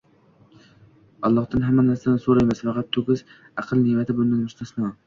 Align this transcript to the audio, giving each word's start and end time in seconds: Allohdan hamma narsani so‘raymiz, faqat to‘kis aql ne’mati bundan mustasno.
Allohdan 1.29 1.67
hamma 1.67 1.85
narsani 1.91 2.25
so‘raymiz, 2.27 2.65
faqat 2.71 2.91
to‘kis 2.99 3.25
aql 3.65 3.85
ne’mati 3.87 4.21
bundan 4.23 4.47
mustasno. 4.49 4.97